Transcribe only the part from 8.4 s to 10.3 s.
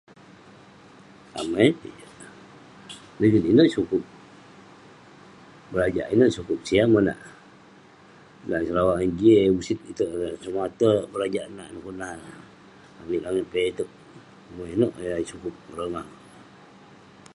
Dan neh Sarawak Energy eh usit itouk,